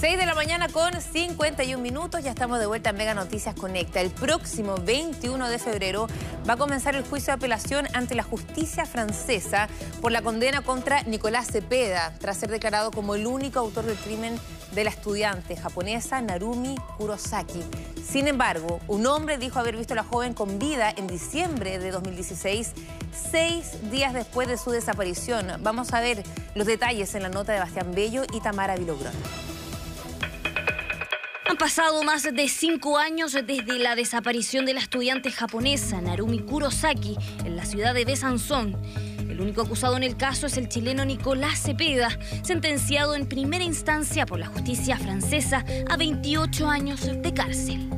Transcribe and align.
6 0.00 0.16
de 0.16 0.26
la 0.26 0.34
mañana 0.36 0.68
con 0.68 0.92
51 0.92 1.82
minutos, 1.82 2.22
ya 2.22 2.30
estamos 2.30 2.60
de 2.60 2.66
vuelta 2.66 2.90
en 2.90 2.96
Mega 2.96 3.14
Noticias 3.14 3.56
Conecta. 3.56 4.00
El 4.00 4.10
próximo 4.10 4.76
21 4.76 5.48
de 5.48 5.58
febrero 5.58 6.06
va 6.48 6.52
a 6.52 6.56
comenzar 6.56 6.94
el 6.94 7.02
juicio 7.02 7.32
de 7.32 7.38
apelación 7.38 7.88
ante 7.94 8.14
la 8.14 8.22
justicia 8.22 8.86
francesa 8.86 9.66
por 10.00 10.12
la 10.12 10.22
condena 10.22 10.62
contra 10.62 11.02
Nicolás 11.02 11.48
Cepeda, 11.50 12.14
tras 12.20 12.36
ser 12.36 12.48
declarado 12.48 12.92
como 12.92 13.16
el 13.16 13.26
único 13.26 13.58
autor 13.58 13.86
del 13.86 13.96
crimen 13.96 14.38
de 14.70 14.84
la 14.84 14.90
estudiante 14.90 15.56
japonesa 15.56 16.20
Narumi 16.20 16.76
Kurosaki. 16.96 17.64
Sin 18.08 18.28
embargo, 18.28 18.78
un 18.86 19.04
hombre 19.04 19.36
dijo 19.36 19.58
haber 19.58 19.76
visto 19.76 19.94
a 19.94 19.96
la 19.96 20.04
joven 20.04 20.32
con 20.32 20.60
vida 20.60 20.94
en 20.96 21.08
diciembre 21.08 21.80
de 21.80 21.90
2016, 21.90 22.72
seis 23.32 23.90
días 23.90 24.14
después 24.14 24.46
de 24.46 24.58
su 24.58 24.70
desaparición. 24.70 25.48
Vamos 25.60 25.92
a 25.92 25.98
ver 25.98 26.22
los 26.54 26.68
detalles 26.68 27.16
en 27.16 27.24
la 27.24 27.30
nota 27.30 27.52
de 27.52 27.58
Bastián 27.58 27.92
Bello 27.96 28.22
y 28.32 28.38
Tamara 28.38 28.76
Vilogrón. 28.76 29.47
Han 31.48 31.56
pasado 31.56 32.02
más 32.02 32.24
de 32.24 32.46
cinco 32.46 32.98
años 32.98 33.32
desde 33.32 33.78
la 33.78 33.96
desaparición 33.96 34.66
de 34.66 34.74
la 34.74 34.80
estudiante 34.80 35.30
japonesa 35.30 35.98
Narumi 35.98 36.40
Kurosaki 36.40 37.16
en 37.46 37.56
la 37.56 37.64
ciudad 37.64 37.94
de 37.94 38.04
Besanzón. 38.04 38.76
El 39.30 39.40
único 39.40 39.62
acusado 39.62 39.96
en 39.96 40.02
el 40.02 40.18
caso 40.18 40.46
es 40.46 40.58
el 40.58 40.68
chileno 40.68 41.06
Nicolás 41.06 41.62
Cepeda, 41.62 42.10
sentenciado 42.42 43.14
en 43.14 43.26
primera 43.26 43.64
instancia 43.64 44.26
por 44.26 44.38
la 44.38 44.48
justicia 44.48 44.98
francesa 44.98 45.64
a 45.88 45.96
28 45.96 46.68
años 46.68 47.00
de 47.22 47.32
cárcel. 47.32 47.88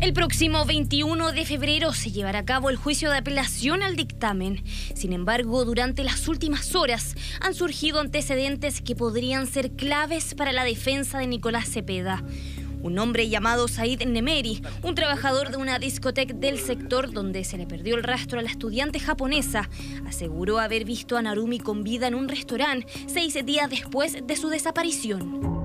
El 0.00 0.14
próximo 0.14 0.64
21 0.64 1.32
de 1.32 1.44
febrero 1.44 1.92
se 1.92 2.10
llevará 2.10 2.38
a 2.38 2.44
cabo 2.46 2.70
el 2.70 2.76
juicio 2.76 3.10
de 3.10 3.18
apelación 3.18 3.82
al 3.82 3.96
dictamen. 3.96 4.64
Sin 4.94 5.12
embargo, 5.12 5.66
durante 5.66 6.04
las 6.04 6.26
últimas 6.26 6.74
horas 6.74 7.14
han 7.42 7.52
surgido 7.52 8.00
antecedentes 8.00 8.80
que 8.80 8.96
podrían 8.96 9.46
ser 9.46 9.72
claves 9.72 10.34
para 10.34 10.52
la 10.52 10.64
defensa 10.64 11.18
de 11.18 11.26
Nicolás 11.26 11.68
Cepeda. 11.68 12.24
Un 12.82 12.98
hombre 12.98 13.28
llamado 13.28 13.68
Said 13.68 14.02
Nemeri, 14.06 14.62
un 14.82 14.94
trabajador 14.94 15.50
de 15.50 15.58
una 15.58 15.78
discoteca 15.78 16.32
del 16.32 16.58
sector 16.58 17.12
donde 17.12 17.44
se 17.44 17.58
le 17.58 17.66
perdió 17.66 17.94
el 17.94 18.02
rastro 18.02 18.38
a 18.38 18.42
la 18.42 18.48
estudiante 18.48 19.00
japonesa, 19.00 19.68
aseguró 20.06 20.60
haber 20.60 20.86
visto 20.86 21.18
a 21.18 21.22
Narumi 21.22 21.58
con 21.58 21.84
vida 21.84 22.06
en 22.06 22.14
un 22.14 22.26
restaurante 22.26 22.86
seis 23.06 23.36
días 23.44 23.68
después 23.68 24.26
de 24.26 24.36
su 24.36 24.48
desaparición. 24.48 25.59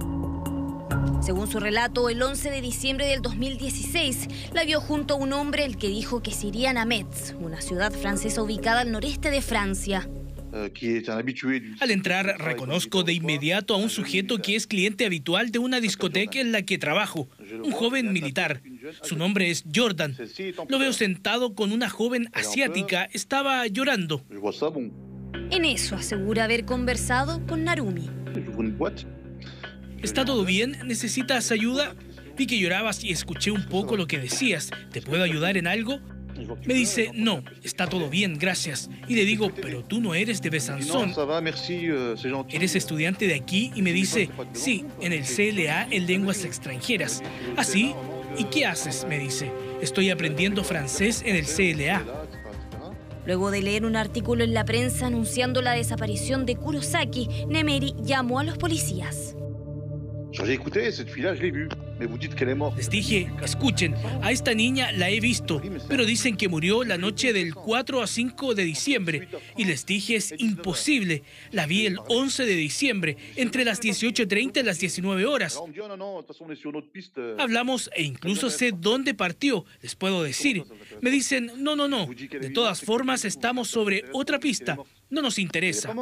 Según 1.26 1.48
su 1.48 1.60
relato, 1.60 2.08
el 2.10 2.22
11 2.22 2.52
de 2.52 2.62
diciembre 2.62 3.08
del 3.08 3.24
2016 3.24 4.28
la 4.54 4.64
vio 4.64 4.80
junto 4.80 5.16
a 5.16 5.18
un 5.18 5.34
hombre 5.34 5.66
el 5.66 5.76
que 5.76 5.88
dijo 5.88 6.22
que 6.22 6.30
se 6.30 6.46
irían 6.46 6.78
a 6.78 6.86
Metz, 6.86 7.34
una 7.40 7.62
ciudad 7.62 7.92
francesa 7.92 8.44
ubicada 8.44 8.82
al 8.82 8.92
noreste 8.92 9.32
de 9.32 9.42
Francia. 9.42 10.08
Al 11.80 11.92
entrar, 11.92 12.38
reconozco 12.38 13.02
de 13.02 13.14
inmediato 13.14 13.74
a 13.74 13.78
un 13.78 13.90
sujeto 13.90 14.38
que 14.38 14.56
es 14.56 14.68
cliente 14.68 15.04
habitual 15.04 15.50
de 15.50 15.58
una 15.58 15.80
discoteca 15.80 16.40
en 16.40 16.52
la 16.52 16.62
que 16.62 16.78
trabajo, 16.78 17.28
un 17.64 17.72
joven 17.72 18.14
militar. 18.14 18.62
Su 19.02 19.18
nombre 19.18 19.50
es 19.50 19.64
Jordan. 19.74 20.16
Lo 20.70 20.78
veo 20.78 20.94
sentado 20.94 21.56
con 21.56 21.72
una 21.72 21.90
joven 21.90 22.30
asiática. 22.34 23.10
Estaba 23.12 23.66
llorando. 23.66 24.24
En 25.50 25.66
eso 25.66 25.96
asegura 25.96 26.44
haber 26.44 26.66
conversado 26.66 27.44
con 27.48 27.64
Narumi. 27.64 28.12
¿Está 30.06 30.24
todo 30.24 30.46
bien? 30.46 30.78
¿Necesitas 30.86 31.52
ayuda? 31.52 31.96
Vi 32.38 32.46
que 32.46 32.60
llorabas 32.60 33.04
y 33.04 33.12
escuché 33.12 33.50
un 33.50 33.66
poco 33.66 33.98
lo 33.98 34.06
que 34.06 34.20
decías. 34.20 34.70
¿Te 34.92 35.02
puedo 35.02 35.24
ayudar 35.24 35.58
en 35.58 35.66
algo? 35.66 36.00
Me 36.64 36.76
dice, 36.76 37.10
no, 37.16 37.44
está 37.64 37.88
todo 37.88 38.08
bien, 38.08 38.38
gracias. 38.38 38.88
Y 39.08 39.16
le 39.16 39.26
digo, 39.26 39.52
pero 39.60 39.84
tú 39.84 40.02
no 40.02 40.14
eres 40.14 40.44
de 40.44 40.52
Besanzón. 40.52 41.16
¿Eres 42.52 42.76
estudiante 42.76 43.26
de 43.26 43.34
aquí? 43.34 43.72
Y 43.74 43.82
me 43.82 43.94
dice, 43.94 44.30
sí, 44.54 44.86
en 45.02 45.12
el 45.12 45.24
CLA 45.24 45.88
en 45.90 46.06
lenguas 46.06 46.46
extranjeras. 46.46 47.24
¿Así? 47.58 47.96
¿Y 48.38 48.44
qué 48.44 48.68
haces? 48.68 49.08
Me 49.10 49.18
dice, 49.18 49.52
estoy 49.82 50.12
aprendiendo 50.12 50.64
francés 50.64 51.24
en 51.26 51.36
el 51.36 51.48
CLA. 51.48 52.06
Luego 53.26 53.50
de 53.50 53.64
leer 53.64 53.86
un 53.86 53.96
artículo 53.96 54.44
en 54.44 54.54
la 54.54 54.66
prensa 54.66 55.08
anunciando 55.08 55.64
la 55.64 55.72
desaparición 55.72 56.46
de 56.46 56.58
Kurosaki, 56.58 57.28
Nemeri 57.48 57.96
llamó 58.04 58.38
a 58.40 58.44
los 58.44 58.60
policías. 58.60 59.36
Les 62.78 62.90
dije, 62.90 63.32
escuchen, 63.42 63.96
a 64.22 64.32
esta 64.32 64.54
niña 64.54 64.92
la 64.92 65.10
he 65.10 65.20
visto, 65.20 65.62
pero 65.88 66.06
dicen 66.06 66.36
que 66.36 66.50
murió 66.50 66.84
la 66.84 66.98
noche 66.98 67.32
del 67.32 67.54
4 67.56 68.02
a 68.02 68.08
5 68.08 68.56
de 68.56 68.64
diciembre. 68.64 69.30
Y 69.56 69.66
les 69.66 69.86
dije, 69.86 70.16
es 70.16 70.34
imposible. 70.38 71.24
La 71.52 71.66
vi 71.66 71.86
el 71.86 72.00
11 72.08 72.46
de 72.46 72.56
diciembre, 72.56 73.18
entre 73.36 73.64
las 73.64 73.82
18.30 73.82 74.60
y 74.60 74.64
las 74.64 74.80
19 74.80 75.26
horas. 75.26 75.60
Hablamos 77.38 77.90
e 77.96 78.04
incluso 78.04 78.50
sé 78.50 78.72
dónde 78.72 79.14
partió, 79.14 79.66
les 79.82 79.96
puedo 79.96 80.24
decir. 80.24 80.64
Me 81.02 81.12
dicen, 81.12 81.52
no, 81.58 81.76
no, 81.76 81.88
no. 81.88 82.08
De 82.08 82.50
todas 82.50 82.82
formas, 82.82 83.24
estamos 83.26 83.70
sobre 83.70 84.04
otra 84.12 84.40
pista. 84.40 84.78
No 85.10 85.22
nos 85.22 85.40
interesa. 85.40 85.94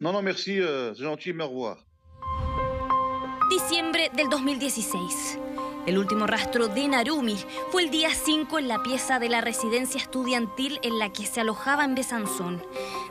No, 0.00 0.12
no, 0.12 0.22
merci, 0.22 0.60
c'est 0.94 1.02
gentil, 1.02 1.34
me 1.34 1.42
diciembre 3.48 4.10
del 4.14 4.28
2016. 4.28 5.38
El 5.86 5.96
último 5.96 6.26
rastro 6.26 6.68
de 6.68 6.86
Narumi 6.86 7.38
fue 7.70 7.82
el 7.82 7.90
día 7.90 8.10
5 8.10 8.58
en 8.58 8.68
la 8.68 8.82
pieza 8.82 9.18
de 9.18 9.30
la 9.30 9.40
residencia 9.40 9.98
estudiantil 9.98 10.78
en 10.82 10.98
la 10.98 11.10
que 11.10 11.24
se 11.24 11.40
alojaba 11.40 11.84
en 11.84 11.94
Besanzón. 11.94 12.62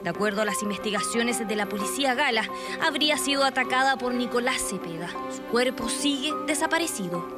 De 0.04 0.10
acuerdo 0.10 0.44
a 0.44 0.46
las 0.46 0.62
investigaciones 0.62 1.46
de 1.48 1.56
la 1.56 1.68
policía 1.68 2.14
gala, 2.14 2.48
habría 2.86 3.18
sido 3.18 3.46
atacada 3.46 3.98
por 3.98 4.14
Nicolás 4.14 4.62
Cepeda. 4.62 5.10
Su 5.36 5.42
cuerpo 5.44 5.90
sigue 5.90 6.32
desaparecido. 6.46 7.37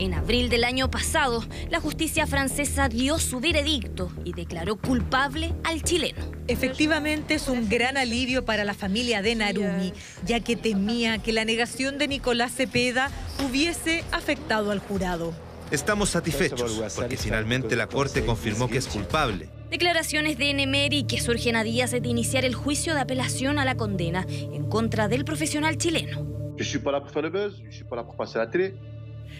En 0.00 0.14
abril 0.14 0.48
del 0.48 0.64
año 0.64 0.90
pasado, 0.90 1.44
la 1.68 1.78
justicia 1.78 2.26
francesa 2.26 2.88
dio 2.88 3.18
su 3.18 3.38
veredicto 3.38 4.10
y 4.24 4.32
declaró 4.32 4.76
culpable 4.76 5.52
al 5.62 5.82
chileno. 5.82 6.24
Efectivamente 6.48 7.34
es 7.34 7.48
un 7.48 7.68
gran 7.68 7.98
alivio 7.98 8.46
para 8.46 8.64
la 8.64 8.72
familia 8.72 9.20
de 9.20 9.34
Narumi, 9.34 9.92
ya 10.24 10.40
que 10.40 10.56
temía 10.56 11.18
que 11.18 11.34
la 11.34 11.44
negación 11.44 11.98
de 11.98 12.08
Nicolás 12.08 12.52
Cepeda 12.52 13.10
hubiese 13.46 14.02
afectado 14.10 14.70
al 14.70 14.78
jurado. 14.78 15.34
Estamos 15.70 16.08
satisfechos 16.08 16.80
porque 16.96 17.18
finalmente 17.18 17.76
la 17.76 17.86
Corte 17.86 18.24
confirmó 18.24 18.68
que 18.68 18.78
es 18.78 18.86
culpable. 18.86 19.50
Declaraciones 19.70 20.38
de 20.38 20.54
Nemeri 20.54 21.04
que 21.04 21.20
surgen 21.20 21.56
a 21.56 21.62
días 21.62 21.90
de 21.90 22.08
iniciar 22.08 22.46
el 22.46 22.54
juicio 22.54 22.94
de 22.94 23.00
apelación 23.00 23.58
a 23.58 23.66
la 23.66 23.76
condena 23.76 24.24
en 24.30 24.66
contra 24.66 25.08
del 25.08 25.26
profesional 25.26 25.76
chileno. 25.76 26.26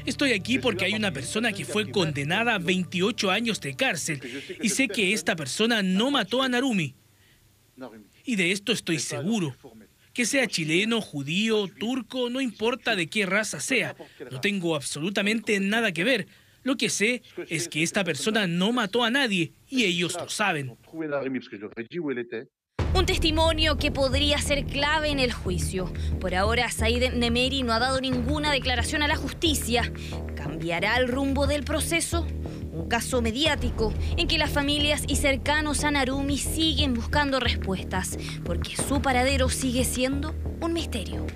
Estoy 0.06 0.32
aquí 0.32 0.58
porque 0.58 0.84
hay 0.84 0.94
una 0.94 1.12
persona 1.12 1.52
que 1.52 1.64
fue 1.64 1.90
condenada 1.90 2.54
a 2.54 2.58
28 2.58 3.30
años 3.30 3.60
de 3.60 3.74
cárcel 3.74 4.20
y 4.60 4.68
sé 4.68 4.88
que 4.88 5.12
esta 5.12 5.36
persona 5.36 5.82
no 5.82 6.10
mató 6.10 6.42
a 6.42 6.48
Narumi. 6.48 6.94
Y 8.24 8.36
de 8.36 8.52
esto 8.52 8.72
estoy 8.72 8.98
seguro. 8.98 9.56
Que 10.12 10.26
sea 10.26 10.46
chileno, 10.46 11.00
judío, 11.00 11.68
turco, 11.68 12.30
no 12.30 12.40
importa 12.40 12.96
de 12.96 13.08
qué 13.08 13.26
raza 13.26 13.60
sea. 13.60 13.94
No 14.30 14.40
tengo 14.40 14.74
absolutamente 14.74 15.58
nada 15.60 15.92
que 15.92 16.04
ver. 16.04 16.26
Lo 16.62 16.76
que 16.76 16.90
sé 16.90 17.22
es 17.48 17.68
que 17.68 17.82
esta 17.82 18.04
persona 18.04 18.46
no 18.46 18.72
mató 18.72 19.02
a 19.04 19.10
nadie 19.10 19.52
y 19.68 19.84
ellos 19.84 20.14
lo 20.14 20.28
saben. 20.28 20.76
Un 23.00 23.06
testimonio 23.06 23.78
que 23.78 23.90
podría 23.90 24.36
ser 24.42 24.66
clave 24.66 25.08
en 25.08 25.20
el 25.20 25.32
juicio. 25.32 25.90
Por 26.20 26.34
ahora, 26.34 26.70
Said 26.70 27.14
Nemeri 27.14 27.62
no 27.62 27.72
ha 27.72 27.78
dado 27.78 27.98
ninguna 27.98 28.52
declaración 28.52 29.02
a 29.02 29.08
la 29.08 29.16
justicia. 29.16 29.90
¿Cambiará 30.36 30.98
el 30.98 31.08
rumbo 31.08 31.46
del 31.46 31.64
proceso? 31.64 32.26
Un 32.74 32.88
caso 32.88 33.22
mediático 33.22 33.94
en 34.18 34.28
que 34.28 34.36
las 34.36 34.50
familias 34.50 35.04
y 35.08 35.16
cercanos 35.16 35.82
a 35.82 35.90
Narumi 35.90 36.36
siguen 36.36 36.92
buscando 36.92 37.40
respuestas, 37.40 38.18
porque 38.44 38.76
su 38.76 39.00
paradero 39.00 39.48
sigue 39.48 39.84
siendo 39.84 40.34
un 40.60 40.74
misterio. 40.74 41.26